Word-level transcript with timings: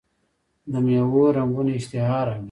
د 0.71 0.73
میوو 0.85 1.23
رنګونه 1.37 1.71
اشتها 1.75 2.19
راوړي. 2.27 2.39